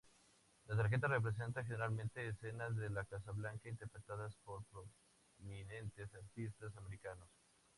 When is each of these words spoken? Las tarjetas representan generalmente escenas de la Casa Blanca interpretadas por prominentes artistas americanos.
Las 0.65 0.79
tarjetas 0.79 1.11
representan 1.11 1.63
generalmente 1.63 2.27
escenas 2.27 2.75
de 2.75 2.89
la 2.89 3.05
Casa 3.05 3.29
Blanca 3.33 3.69
interpretadas 3.69 4.35
por 4.43 4.63
prominentes 5.37 6.11
artistas 6.15 6.75
americanos. 6.75 7.27